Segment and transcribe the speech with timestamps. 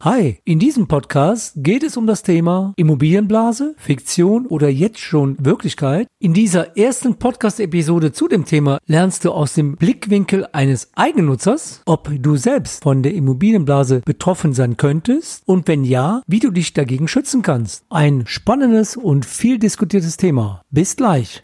[0.00, 6.06] Hi, in diesem Podcast geht es um das Thema Immobilienblase, Fiktion oder jetzt schon Wirklichkeit.
[6.20, 12.12] In dieser ersten Podcast-Episode zu dem Thema lernst du aus dem Blickwinkel eines Eigennutzers, ob
[12.16, 17.08] du selbst von der Immobilienblase betroffen sein könntest und wenn ja, wie du dich dagegen
[17.08, 17.84] schützen kannst.
[17.90, 20.62] Ein spannendes und viel diskutiertes Thema.
[20.70, 21.42] Bis gleich.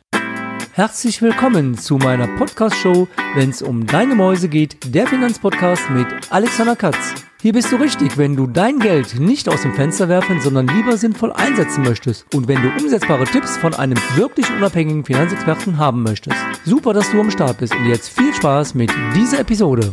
[0.74, 6.76] Herzlich willkommen zu meiner Podcast-Show, wenn es um deine Mäuse geht, der Finanzpodcast mit Alexander
[6.76, 7.14] Katz.
[7.44, 10.96] Hier bist du richtig, wenn du dein Geld nicht aus dem Fenster werfen, sondern lieber
[10.96, 16.38] sinnvoll einsetzen möchtest und wenn du umsetzbare Tipps von einem wirklich unabhängigen Finanzexperten haben möchtest.
[16.64, 19.92] Super, dass du am Start bist und jetzt viel Spaß mit dieser Episode.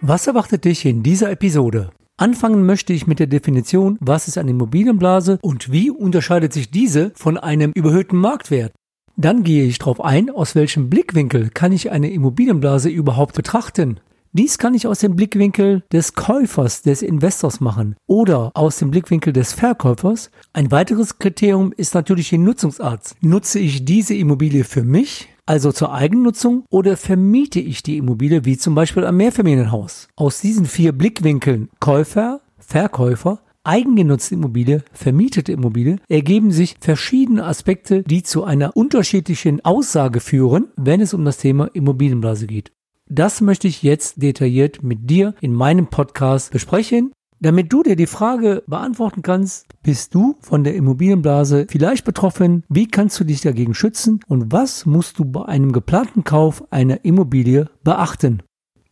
[0.00, 1.92] Was erwartet dich in dieser Episode?
[2.20, 7.12] Anfangen möchte ich mit der Definition, was ist eine Immobilienblase und wie unterscheidet sich diese
[7.14, 8.72] von einem überhöhten Marktwert.
[9.16, 14.00] Dann gehe ich darauf ein, aus welchem Blickwinkel kann ich eine Immobilienblase überhaupt betrachten.
[14.32, 19.32] Dies kann ich aus dem Blickwinkel des Käufers, des Investors machen oder aus dem Blickwinkel
[19.32, 20.32] des Verkäufers.
[20.52, 23.14] Ein weiteres Kriterium ist natürlich die Nutzungsart.
[23.20, 28.58] Nutze ich diese Immobilie für mich, also zur Eigennutzung, oder vermiete ich die Immobilie wie
[28.58, 30.08] zum Beispiel ein Mehrfamilienhaus?
[30.14, 38.22] Aus diesen vier Blickwinkeln Käufer, Verkäufer, eigengenutzte Immobilie, vermietete Immobilie, ergeben sich verschiedene Aspekte, die
[38.22, 42.72] zu einer unterschiedlichen Aussage führen, wenn es um das Thema Immobilienblase geht.
[43.08, 48.06] Das möchte ich jetzt detailliert mit dir in meinem Podcast besprechen damit du dir die
[48.06, 52.64] Frage beantworten kannst, bist du von der Immobilienblase vielleicht betroffen?
[52.68, 54.20] Wie kannst du dich dagegen schützen?
[54.26, 58.42] Und was musst du bei einem geplanten Kauf einer Immobilie beachten?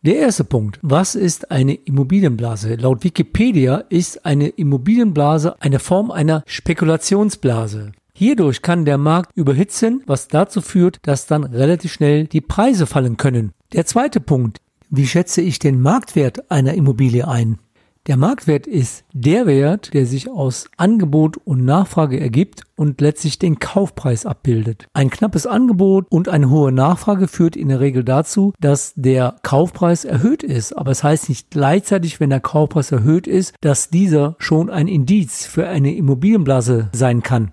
[0.03, 0.79] Der erste Punkt.
[0.81, 2.75] Was ist eine Immobilienblase?
[2.75, 7.91] Laut Wikipedia ist eine Immobilienblase eine Form einer Spekulationsblase.
[8.13, 13.17] Hierdurch kann der Markt überhitzen, was dazu führt, dass dann relativ schnell die Preise fallen
[13.17, 13.51] können.
[13.73, 14.59] Der zweite Punkt.
[14.89, 17.59] Wie schätze ich den Marktwert einer Immobilie ein?
[18.07, 23.59] Der Marktwert ist der Wert, der sich aus Angebot und Nachfrage ergibt und letztlich den
[23.59, 24.87] Kaufpreis abbildet.
[24.93, 30.05] Ein knappes Angebot und eine hohe Nachfrage führt in der Regel dazu, dass der Kaufpreis
[30.05, 30.71] erhöht ist.
[30.71, 35.45] Aber es heißt nicht gleichzeitig, wenn der Kaufpreis erhöht ist, dass dieser schon ein Indiz
[35.45, 37.51] für eine Immobilienblase sein kann.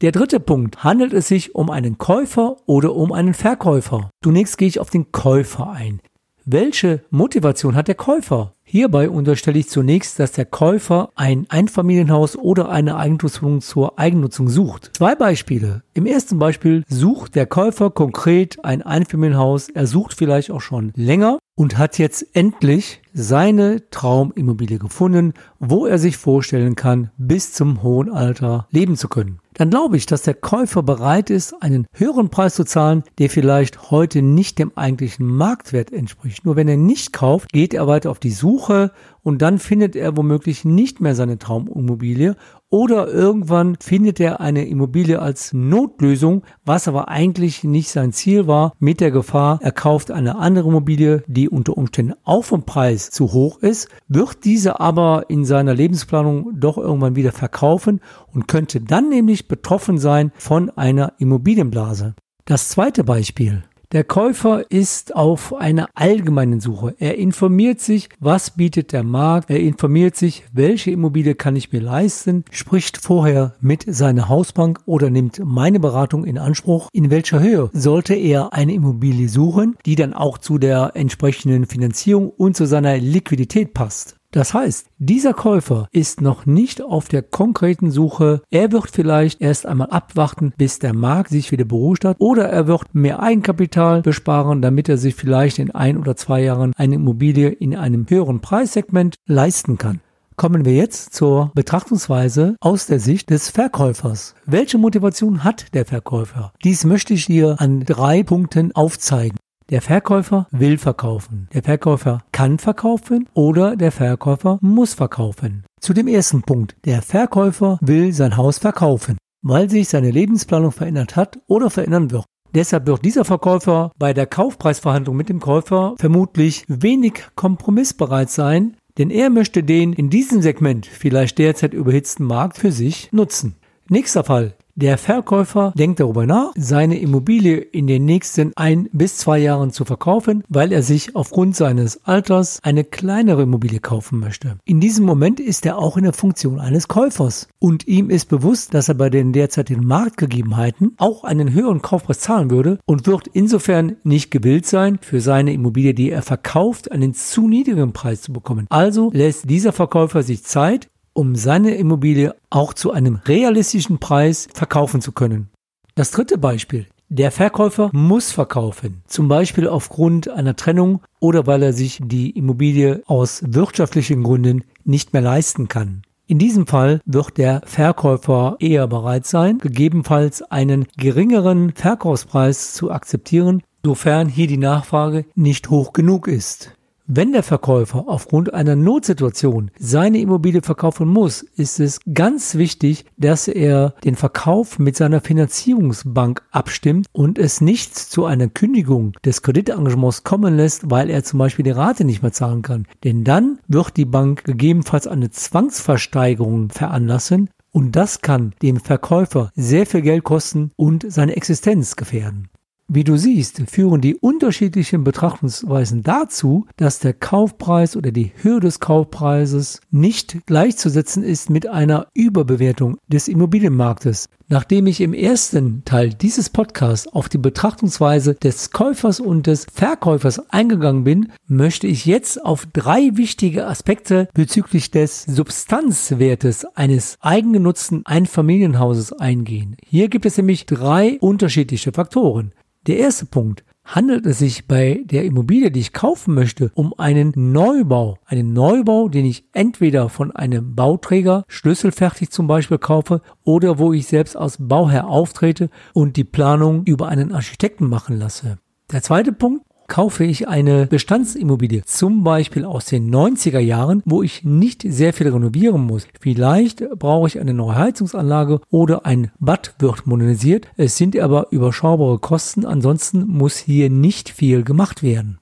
[0.00, 4.10] Der dritte Punkt, handelt es sich um einen Käufer oder um einen Verkäufer?
[4.24, 6.00] Zunächst gehe ich auf den Käufer ein.
[6.44, 8.55] Welche Motivation hat der Käufer?
[8.68, 14.90] Hierbei unterstelle ich zunächst, dass der Käufer ein Einfamilienhaus oder eine Eigentumswohnung zur Eigennutzung sucht.
[14.96, 15.84] Zwei Beispiele.
[15.94, 19.68] Im ersten Beispiel sucht der Käufer konkret ein Einfamilienhaus.
[19.68, 25.98] Er sucht vielleicht auch schon länger und hat jetzt endlich seine Traumimmobilie gefunden, wo er
[25.98, 30.34] sich vorstellen kann, bis zum hohen Alter leben zu können dann glaube ich, dass der
[30.34, 35.92] Käufer bereit ist, einen höheren Preis zu zahlen, der vielleicht heute nicht dem eigentlichen Marktwert
[35.92, 36.44] entspricht.
[36.44, 38.92] Nur wenn er nicht kauft, geht er weiter auf die Suche
[39.26, 42.36] und dann findet er womöglich nicht mehr seine Traumimmobilie
[42.70, 48.72] oder irgendwann findet er eine Immobilie als Notlösung, was aber eigentlich nicht sein Ziel war,
[48.78, 53.32] mit der Gefahr, er kauft eine andere Immobilie, die unter Umständen auch vom Preis zu
[53.32, 58.00] hoch ist, wird diese aber in seiner Lebensplanung doch irgendwann wieder verkaufen
[58.32, 62.14] und könnte dann nämlich betroffen sein von einer Immobilienblase.
[62.44, 63.64] Das zweite Beispiel.
[63.92, 66.96] Der Käufer ist auf einer allgemeinen Suche.
[66.98, 69.48] Er informiert sich, was bietet der Markt.
[69.48, 75.08] Er informiert sich, welche Immobilie kann ich mir leisten, spricht vorher mit seiner Hausbank oder
[75.08, 76.88] nimmt meine Beratung in Anspruch.
[76.92, 82.30] In welcher Höhe sollte er eine Immobilie suchen, die dann auch zu der entsprechenden Finanzierung
[82.30, 84.16] und zu seiner Liquidität passt.
[84.36, 88.42] Das heißt, dieser Käufer ist noch nicht auf der konkreten Suche.
[88.50, 92.66] Er wird vielleicht erst einmal abwarten, bis der Markt sich wieder beruhigt hat oder er
[92.66, 97.48] wird mehr Eigenkapital besparen, damit er sich vielleicht in ein oder zwei Jahren eine Immobilie
[97.48, 100.02] in einem höheren Preissegment leisten kann.
[100.36, 104.34] Kommen wir jetzt zur Betrachtungsweise aus der Sicht des Verkäufers.
[104.44, 106.52] Welche Motivation hat der Verkäufer?
[106.62, 109.38] Dies möchte ich dir an drei Punkten aufzeigen.
[109.68, 111.48] Der Verkäufer will verkaufen.
[111.52, 115.64] Der Verkäufer kann verkaufen oder der Verkäufer muss verkaufen.
[115.80, 116.76] Zu dem ersten Punkt.
[116.84, 122.26] Der Verkäufer will sein Haus verkaufen, weil sich seine Lebensplanung verändert hat oder verändern wird.
[122.54, 129.10] Deshalb wird dieser Verkäufer bei der Kaufpreisverhandlung mit dem Käufer vermutlich wenig kompromissbereit sein, denn
[129.10, 133.56] er möchte den in diesem Segment vielleicht derzeit überhitzten Markt für sich nutzen.
[133.88, 134.54] Nächster Fall.
[134.78, 139.86] Der Verkäufer denkt darüber nach, seine Immobilie in den nächsten ein bis zwei Jahren zu
[139.86, 144.58] verkaufen, weil er sich aufgrund seines Alters eine kleinere Immobilie kaufen möchte.
[144.66, 148.74] In diesem Moment ist er auch in der Funktion eines Käufers und ihm ist bewusst,
[148.74, 153.96] dass er bei den derzeitigen Marktgegebenheiten auch einen höheren Kaufpreis zahlen würde und wird insofern
[154.04, 158.66] nicht gewillt sein, für seine Immobilie, die er verkauft, einen zu niedrigen Preis zu bekommen.
[158.68, 165.00] Also lässt dieser Verkäufer sich Zeit, um seine Immobilie auch zu einem realistischen Preis verkaufen
[165.00, 165.48] zu können.
[165.94, 166.86] Das dritte Beispiel.
[167.08, 173.02] Der Verkäufer muss verkaufen, zum Beispiel aufgrund einer Trennung oder weil er sich die Immobilie
[173.06, 176.02] aus wirtschaftlichen Gründen nicht mehr leisten kann.
[176.26, 183.62] In diesem Fall wird der Verkäufer eher bereit sein, gegebenenfalls einen geringeren Verkaufspreis zu akzeptieren,
[183.84, 186.72] sofern hier die Nachfrage nicht hoch genug ist.
[187.08, 193.46] Wenn der Verkäufer aufgrund einer Notsituation seine Immobilie verkaufen muss, ist es ganz wichtig, dass
[193.46, 200.24] er den Verkauf mit seiner Finanzierungsbank abstimmt und es nicht zu einer Kündigung des Kreditengagements
[200.24, 202.88] kommen lässt, weil er zum Beispiel die Rate nicht mehr zahlen kann.
[203.04, 209.86] Denn dann wird die Bank gegebenenfalls eine Zwangsversteigerung veranlassen und das kann dem Verkäufer sehr
[209.86, 212.48] viel Geld kosten und seine Existenz gefährden.
[212.88, 218.78] Wie du siehst, führen die unterschiedlichen Betrachtungsweisen dazu, dass der Kaufpreis oder die Höhe des
[218.78, 224.28] Kaufpreises nicht gleichzusetzen ist mit einer Überbewertung des Immobilienmarktes.
[224.48, 230.52] Nachdem ich im ersten Teil dieses Podcasts auf die Betrachtungsweise des Käufers und des Verkäufers
[230.52, 239.12] eingegangen bin, möchte ich jetzt auf drei wichtige Aspekte bezüglich des Substanzwertes eines eigengenutzten Einfamilienhauses
[239.12, 239.76] eingehen.
[239.84, 242.52] Hier gibt es nämlich drei unterschiedliche Faktoren.
[242.86, 243.64] Der erste Punkt.
[243.86, 248.18] Handelt es sich bei der Immobilie, die ich kaufen möchte, um einen Neubau?
[248.26, 254.08] Einen Neubau, den ich entweder von einem Bauträger schlüsselfertig zum Beispiel kaufe oder wo ich
[254.08, 258.58] selbst als Bauherr auftrete und die Planung über einen Architekten machen lasse.
[258.90, 264.44] Der zweite Punkt, kaufe ich eine Bestandsimmobilie, zum Beispiel aus den 90er Jahren, wo ich
[264.44, 266.06] nicht sehr viel renovieren muss.
[266.20, 270.68] Vielleicht brauche ich eine neue Heizungsanlage oder ein Bad wird modernisiert.
[270.76, 275.38] Es sind aber überschaubare Kosten, ansonsten muss hier nicht viel gemacht werden.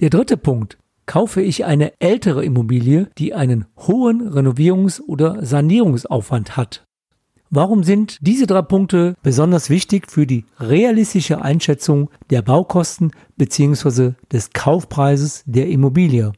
[0.00, 0.78] Der dritte Punkt.
[1.06, 6.84] Kaufe ich eine ältere Immobilie, die einen hohen Renovierungs- oder Sanierungsaufwand hat.
[7.50, 14.12] Warum sind diese drei Punkte besonders wichtig für die realistische Einschätzung der Baukosten bzw.
[14.30, 16.32] des Kaufpreises der Immobilie?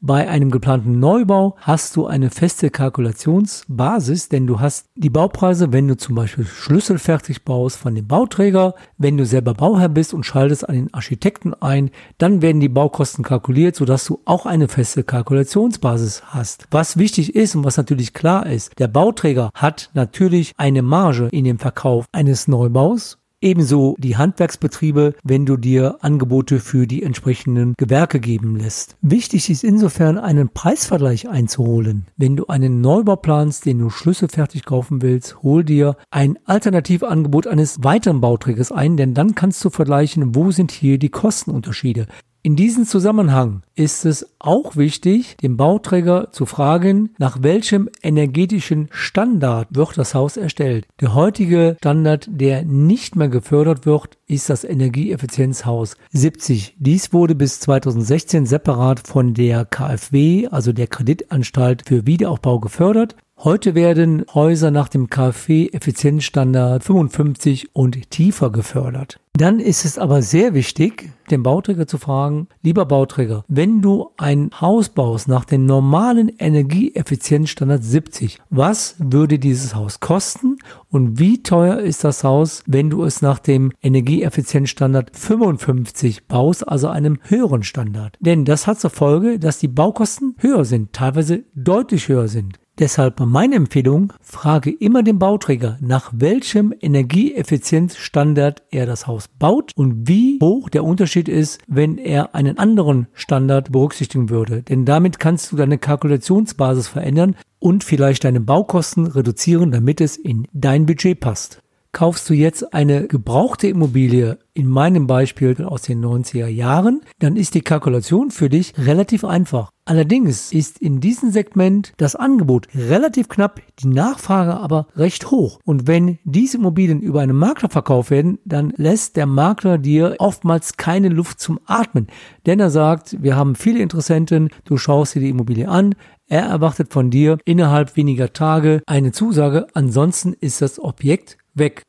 [0.00, 5.88] Bei einem geplanten Neubau hast du eine feste Kalkulationsbasis, denn du hast die Baupreise, wenn
[5.88, 10.68] du zum Beispiel schlüsselfertig baust von dem Bauträger, wenn du selber Bauherr bist und schaltest
[10.68, 16.22] an den Architekten ein, dann werden die Baukosten kalkuliert, sodass du auch eine feste Kalkulationsbasis
[16.26, 16.68] hast.
[16.70, 21.42] Was wichtig ist und was natürlich klar ist, der Bauträger hat natürlich eine Marge in
[21.44, 28.18] dem Verkauf eines Neubaus Ebenso die Handwerksbetriebe, wenn du dir Angebote für die entsprechenden Gewerke
[28.18, 28.96] geben lässt.
[29.00, 32.06] Wichtig ist insofern einen Preisvergleich einzuholen.
[32.16, 37.84] Wenn du einen Neubau planst, den du schlüsselfertig kaufen willst, hol dir ein Alternativangebot eines
[37.84, 42.08] weiteren Bauträgers ein, denn dann kannst du vergleichen, wo sind hier die Kostenunterschiede.
[42.48, 49.68] In diesem Zusammenhang ist es auch wichtig, den Bauträger zu fragen, nach welchem energetischen Standard
[49.70, 50.86] wird das Haus erstellt.
[50.98, 56.76] Der heutige Standard, der nicht mehr gefördert wird, ist das Energieeffizienzhaus 70.
[56.78, 63.14] Dies wurde bis 2016 separat von der KfW, also der Kreditanstalt für Wiederaufbau gefördert.
[63.36, 69.20] Heute werden Häuser nach dem KfW-Effizienzstandard 55 und tiefer gefördert.
[69.38, 74.50] Dann ist es aber sehr wichtig, den Bauträger zu fragen, lieber Bauträger, wenn du ein
[74.60, 80.56] Haus baust nach dem normalen Energieeffizienzstandard 70, was würde dieses Haus kosten
[80.90, 86.88] und wie teuer ist das Haus, wenn du es nach dem Energieeffizienzstandard 55 baust, also
[86.88, 88.16] einem höheren Standard?
[88.18, 92.58] Denn das hat zur Folge, dass die Baukosten höher sind, teilweise deutlich höher sind.
[92.78, 100.06] Deshalb meine Empfehlung, frage immer den Bauträger, nach welchem Energieeffizienzstandard er das Haus baut und
[100.06, 104.62] wie hoch der Unterschied ist, wenn er einen anderen Standard berücksichtigen würde.
[104.62, 110.46] Denn damit kannst du deine Kalkulationsbasis verändern und vielleicht deine Baukosten reduzieren, damit es in
[110.52, 111.60] dein Budget passt.
[111.92, 117.54] Kaufst du jetzt eine gebrauchte Immobilie, in meinem Beispiel aus den 90er Jahren, dann ist
[117.54, 119.70] die Kalkulation für dich relativ einfach.
[119.84, 125.60] Allerdings ist in diesem Segment das Angebot relativ knapp, die Nachfrage aber recht hoch.
[125.64, 130.76] Und wenn diese Immobilien über einen Makler verkauft werden, dann lässt der Makler dir oftmals
[130.76, 132.08] keine Luft zum Atmen.
[132.44, 135.94] Denn er sagt, wir haben viele Interessenten, du schaust dir die Immobilie an,
[136.26, 141.82] er erwartet von dir innerhalb weniger Tage eine Zusage, ansonsten ist das Objekt weg.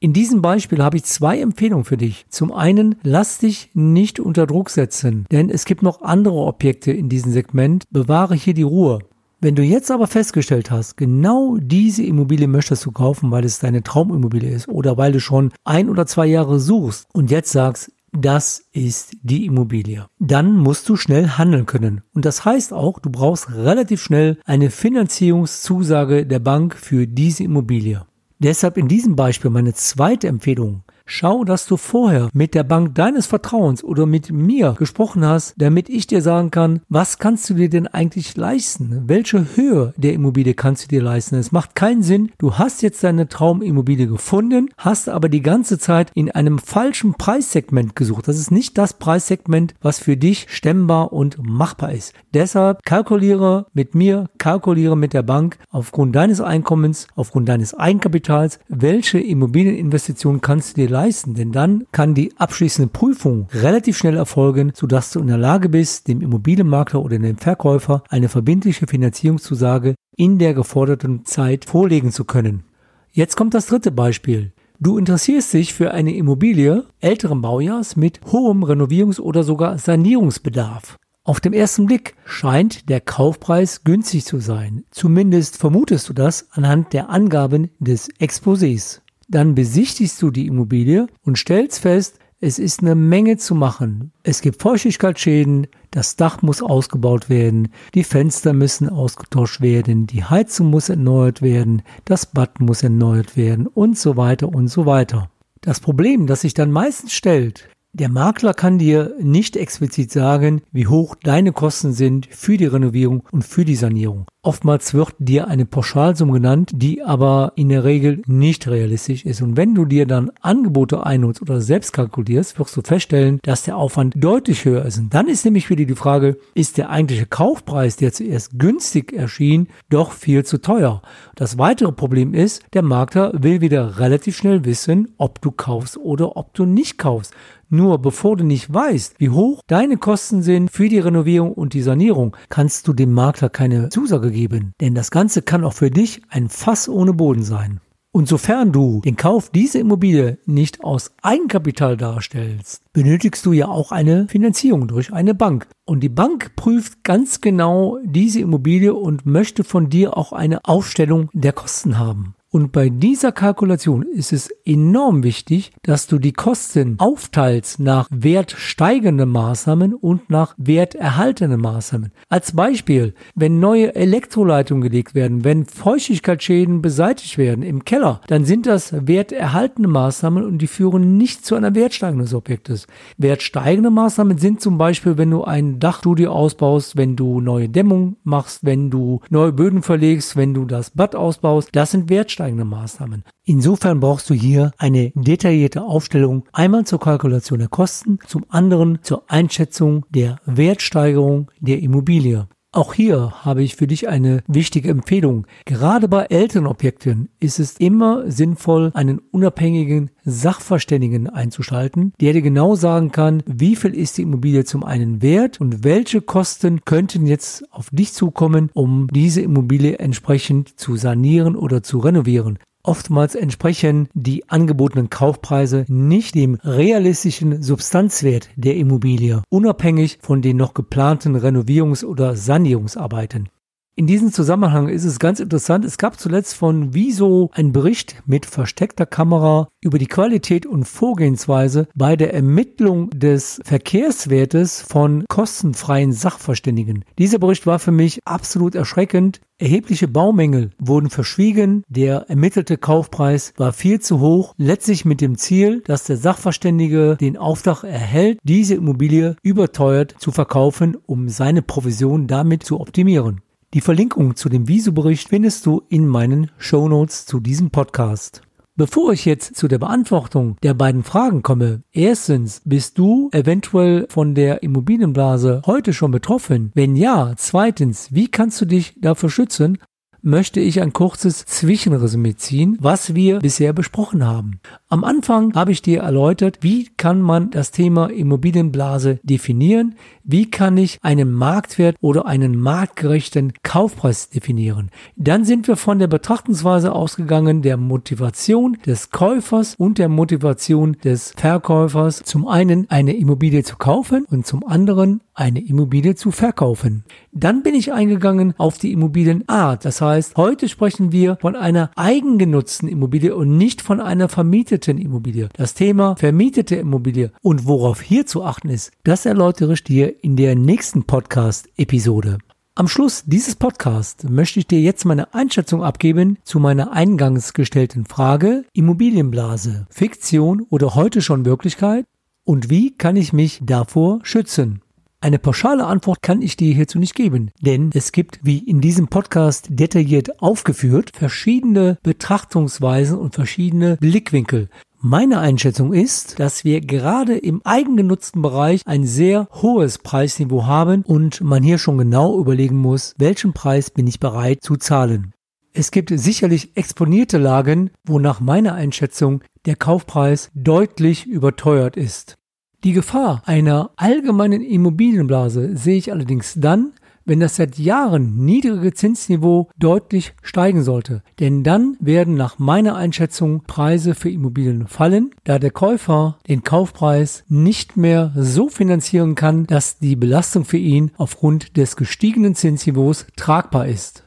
[0.00, 2.26] In diesem Beispiel habe ich zwei Empfehlungen für dich.
[2.28, 7.08] Zum einen, lass dich nicht unter Druck setzen, denn es gibt noch andere Objekte in
[7.08, 7.84] diesem Segment.
[7.90, 8.98] Bewahre hier die Ruhe.
[9.40, 13.82] Wenn du jetzt aber festgestellt hast, genau diese Immobilie möchtest du kaufen, weil es deine
[13.82, 18.62] Traumimmobilie ist oder weil du schon ein oder zwei Jahre suchst und jetzt sagst, das
[18.72, 20.06] ist die Immobilie.
[20.18, 22.02] Dann musst du schnell handeln können.
[22.14, 28.04] Und das heißt auch, du brauchst relativ schnell eine Finanzierungszusage der Bank für diese Immobilie.
[28.42, 30.82] Deshalb in diesem Beispiel meine zweite Empfehlung.
[31.04, 35.88] Schau, dass du vorher mit der Bank deines Vertrauens oder mit mir gesprochen hast, damit
[35.88, 39.04] ich dir sagen kann, was kannst du dir denn eigentlich leisten?
[39.06, 41.36] Welche Höhe der Immobilie kannst du dir leisten?
[41.36, 42.30] Es macht keinen Sinn.
[42.38, 47.96] Du hast jetzt deine Traumimmobilie gefunden, hast aber die ganze Zeit in einem falschen Preissegment
[47.96, 48.28] gesucht.
[48.28, 52.14] Das ist nicht das Preissegment, was für dich stemmbar und machbar ist.
[52.34, 59.18] Deshalb kalkuliere mit mir, kalkuliere mit der Bank aufgrund deines Einkommens, aufgrund deines Eigenkapitals, welche
[59.18, 65.10] Immobilieninvestition kannst du dir leisten, denn dann kann die abschließende Prüfung relativ schnell erfolgen, sodass
[65.10, 70.54] du in der Lage bist, dem Immobilienmakler oder dem Verkäufer eine verbindliche Finanzierungszusage in der
[70.54, 72.62] geforderten Zeit vorlegen zu können.
[73.10, 74.52] Jetzt kommt das dritte Beispiel.
[74.78, 80.98] Du interessierst dich für eine Immobilie älteren Baujahrs mit hohem Renovierungs- oder sogar Sanierungsbedarf.
[81.24, 84.82] Auf dem ersten Blick scheint der Kaufpreis günstig zu sein.
[84.90, 89.01] Zumindest vermutest du das anhand der Angaben des Exposés.
[89.32, 94.12] Dann besichtigst du die Immobilie und stellst fest, es ist eine Menge zu machen.
[94.22, 100.68] Es gibt Feuchtigkeitsschäden, das Dach muss ausgebaut werden, die Fenster müssen ausgetauscht werden, die Heizung
[100.68, 105.30] muss erneuert werden, das Bad muss erneuert werden und so weiter und so weiter.
[105.62, 110.86] Das Problem, das sich dann meistens stellt, der Makler kann dir nicht explizit sagen, wie
[110.86, 114.26] hoch deine Kosten sind für die Renovierung und für die Sanierung.
[114.44, 119.40] Oftmals wird dir eine Pauschalsumme genannt, die aber in der Regel nicht realistisch ist.
[119.40, 123.76] Und wenn du dir dann Angebote einholst oder selbst kalkulierst, wirst du feststellen, dass der
[123.76, 124.98] Aufwand deutlich höher ist.
[124.98, 129.68] Und dann ist nämlich wieder die Frage, ist der eigentliche Kaufpreis, der zuerst günstig erschien,
[129.90, 131.02] doch viel zu teuer?
[131.36, 136.36] Das weitere Problem ist, der Makler will wieder relativ schnell wissen, ob du kaufst oder
[136.36, 137.32] ob du nicht kaufst.
[137.74, 141.80] Nur bevor du nicht weißt, wie hoch deine Kosten sind für die Renovierung und die
[141.80, 144.74] Sanierung, kannst du dem Makler keine Zusage geben.
[144.82, 147.80] Denn das Ganze kann auch für dich ein Fass ohne Boden sein.
[148.14, 153.90] Und sofern du den Kauf dieser Immobilie nicht aus Eigenkapital darstellst, benötigst du ja auch
[153.90, 155.66] eine Finanzierung durch eine Bank.
[155.86, 161.30] Und die Bank prüft ganz genau diese Immobilie und möchte von dir auch eine Aufstellung
[161.32, 162.34] der Kosten haben.
[162.54, 169.30] Und bei dieser Kalkulation ist es enorm wichtig, dass du die Kosten aufteilst nach wertsteigenden
[169.30, 172.12] Maßnahmen und nach werterhaltenden Maßnahmen.
[172.28, 178.66] Als Beispiel, wenn neue Elektroleitungen gelegt werden, wenn Feuchtigkeitsschäden beseitigt werden im Keller, dann sind
[178.66, 182.86] das werterhaltende Maßnahmen und die führen nicht zu einer Wertsteigerung des Objektes.
[183.16, 188.62] Wertsteigende Maßnahmen sind zum Beispiel, wenn du ein Dachstudio ausbaust, wenn du neue Dämmung machst,
[188.62, 191.70] wenn du neue Böden verlegst, wenn du das Bad ausbaust.
[191.72, 193.24] Das sind wertsteigende aufsteigende Maßnahmen.
[193.44, 199.30] Insofern brauchst du hier eine detaillierte Aufstellung einmal zur Kalkulation der Kosten, zum anderen zur
[199.30, 202.48] Einschätzung der Wertsteigerung der Immobilie.
[202.74, 205.46] Auch hier habe ich für dich eine wichtige Empfehlung.
[205.66, 212.74] Gerade bei älteren Objekten ist es immer sinnvoll, einen unabhängigen Sachverständigen einzuschalten, der dir genau
[212.74, 217.70] sagen kann, wie viel ist die Immobilie zum einen wert und welche Kosten könnten jetzt
[217.70, 222.58] auf dich zukommen, um diese Immobilie entsprechend zu sanieren oder zu renovieren.
[222.84, 230.74] Oftmals entsprechen die angebotenen Kaufpreise nicht dem realistischen Substanzwert der Immobilie, unabhängig von den noch
[230.74, 233.48] geplanten Renovierungs- oder Sanierungsarbeiten.
[233.94, 238.46] In diesem Zusammenhang ist es ganz interessant, es gab zuletzt von Wieso einen Bericht mit
[238.46, 247.04] versteckter Kamera über die Qualität und Vorgehensweise bei der Ermittlung des Verkehrswertes von kostenfreien Sachverständigen.
[247.18, 249.42] Dieser Bericht war für mich absolut erschreckend.
[249.58, 255.82] Erhebliche Baumängel wurden verschwiegen, der ermittelte Kaufpreis war viel zu hoch, letztlich mit dem Ziel,
[255.84, 262.64] dass der Sachverständige den Auftrag erhält, diese Immobilie überteuert zu verkaufen, um seine Provision damit
[262.64, 263.42] zu optimieren.
[263.74, 268.42] Die Verlinkung zu dem Visu-Bericht findest du in meinen Show Notes zu diesem Podcast.
[268.76, 274.34] Bevor ich jetzt zu der Beantwortung der beiden Fragen komme, erstens, bist du eventuell von
[274.34, 276.70] der Immobilienblase heute schon betroffen?
[276.74, 279.78] Wenn ja, zweitens, wie kannst du dich dafür schützen?
[280.22, 284.60] möchte ich ein kurzes Zwischenresümee ziehen, was wir bisher besprochen haben.
[284.88, 290.76] Am Anfang habe ich dir erläutert, wie kann man das Thema Immobilienblase definieren, wie kann
[290.76, 294.90] ich einen Marktwert oder einen marktgerechten Kaufpreis definieren.
[295.16, 301.32] Dann sind wir von der Betrachtungsweise ausgegangen der Motivation des Käufers und der Motivation des
[301.36, 307.04] Verkäufers, zum einen eine Immobilie zu kaufen und zum anderen eine Immobilie zu verkaufen.
[307.32, 309.84] Dann bin ich eingegangen auf die Immobilienart.
[309.84, 315.48] Das heißt, heute sprechen wir von einer eigengenutzten Immobilie und nicht von einer vermieteten Immobilie.
[315.54, 320.54] Das Thema vermietete Immobilie und worauf hier zu achten ist, das erläutere ich in der
[320.54, 322.38] nächsten Podcast-Episode.
[322.74, 328.06] Am Schluss dieses Podcasts möchte ich dir jetzt meine Einschätzung abgeben zu meiner eingangs gestellten
[328.06, 332.06] Frage Immobilienblase, Fiktion oder heute schon Wirklichkeit
[332.44, 334.80] und wie kann ich mich davor schützen?
[335.20, 339.06] Eine pauschale Antwort kann ich dir hierzu nicht geben, denn es gibt, wie in diesem
[339.06, 344.68] Podcast detailliert aufgeführt, verschiedene Betrachtungsweisen und verschiedene Blickwinkel.
[345.04, 351.40] Meine Einschätzung ist, dass wir gerade im eigengenutzten Bereich ein sehr hohes Preisniveau haben und
[351.40, 355.32] man hier schon genau überlegen muss, welchen Preis bin ich bereit zu zahlen.
[355.72, 362.36] Es gibt sicherlich exponierte Lagen, wo nach meiner Einschätzung der Kaufpreis deutlich überteuert ist.
[362.84, 366.92] Die Gefahr einer allgemeinen Immobilienblase sehe ich allerdings dann,
[367.24, 371.22] wenn das seit Jahren niedrige Zinsniveau deutlich steigen sollte.
[371.40, 377.44] Denn dann werden nach meiner Einschätzung Preise für Immobilien fallen, da der Käufer den Kaufpreis
[377.48, 383.86] nicht mehr so finanzieren kann, dass die Belastung für ihn aufgrund des gestiegenen Zinsniveaus tragbar
[383.86, 384.24] ist.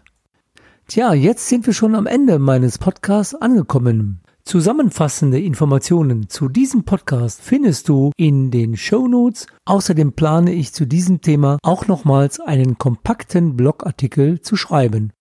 [0.87, 4.21] Tja, jetzt sind wir schon am Ende meines Podcasts angekommen.
[4.47, 9.47] Zusammenfassende Informationen zu diesem Podcast findest du in den Show Notes.
[9.65, 15.13] Außerdem plane ich zu diesem Thema auch nochmals einen kompakten Blogartikel zu schreiben.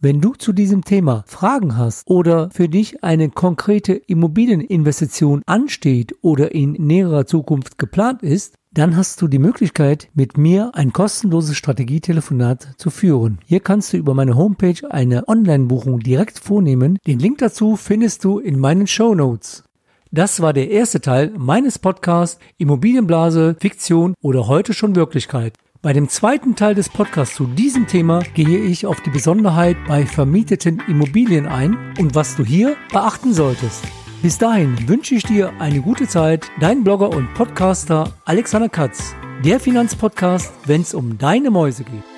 [0.00, 6.54] Wenn du zu diesem Thema Fragen hast oder für dich eine konkrete Immobilieninvestition ansteht oder
[6.54, 12.74] in näherer Zukunft geplant ist, dann hast du die Möglichkeit, mit mir ein kostenloses Strategietelefonat
[12.78, 13.38] zu führen.
[13.44, 16.98] Hier kannst du über meine Homepage eine Online-Buchung direkt vornehmen.
[17.06, 19.64] Den Link dazu findest du in meinen Show Notes.
[20.10, 25.54] Das war der erste Teil meines Podcasts Immobilienblase, Fiktion oder heute schon Wirklichkeit.
[25.80, 30.06] Bei dem zweiten Teil des Podcasts zu diesem Thema gehe ich auf die Besonderheit bei
[30.06, 33.82] vermieteten Immobilien ein und was du hier beachten solltest.
[34.22, 36.48] Bis dahin wünsche ich dir eine gute Zeit.
[36.60, 39.16] Dein Blogger und Podcaster Alexander Katz.
[39.44, 42.11] Der Finanzpodcast, wenn es um deine Mäuse geht.